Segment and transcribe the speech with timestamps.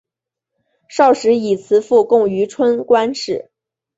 [0.89, 3.51] 少时以辞赋贡于春官氏。